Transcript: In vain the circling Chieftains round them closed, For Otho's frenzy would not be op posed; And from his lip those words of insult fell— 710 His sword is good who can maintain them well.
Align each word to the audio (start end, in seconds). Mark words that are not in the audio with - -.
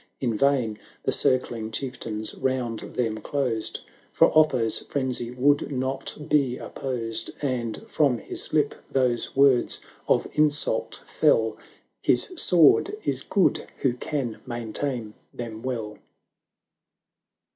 In 0.19 0.35
vain 0.35 0.79
the 1.03 1.11
circling 1.11 1.69
Chieftains 1.69 2.33
round 2.33 2.79
them 2.79 3.19
closed, 3.19 3.81
For 4.11 4.35
Otho's 4.35 4.79
frenzy 4.79 5.29
would 5.29 5.71
not 5.71 6.17
be 6.27 6.59
op 6.59 6.73
posed; 6.73 7.29
And 7.39 7.85
from 7.87 8.17
his 8.17 8.51
lip 8.51 8.73
those 8.91 9.35
words 9.35 9.79
of 10.07 10.27
insult 10.33 11.03
fell— 11.05 11.55
710 12.01 12.01
His 12.01 12.29
sword 12.35 12.95
is 13.05 13.21
good 13.21 13.67
who 13.83 13.93
can 13.93 14.39
maintain 14.47 15.13
them 15.35 15.61
well. 15.61 15.99